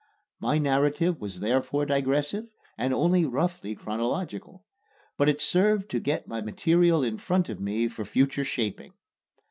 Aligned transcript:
My 0.39 0.57
narrative 0.57 1.21
was 1.21 1.41
therefore 1.41 1.85
digressive 1.85 2.45
and 2.75 2.91
only 2.91 3.23
roughly 3.23 3.75
chronological. 3.75 4.63
But 5.15 5.29
it 5.29 5.41
served 5.41 5.91
to 5.91 5.99
get 5.99 6.27
my 6.27 6.41
material 6.41 7.03
in 7.03 7.19
front 7.19 7.49
of 7.49 7.59
me 7.59 7.87
for 7.87 8.03
future 8.03 8.43
shaping. 8.43 8.93